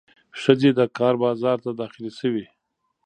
ښځې 0.41 0.69
د 0.79 0.81
کار 0.97 1.13
بازار 1.23 1.57
ته 1.65 1.71
داخلې 1.81 2.11
شوې. 2.19 2.45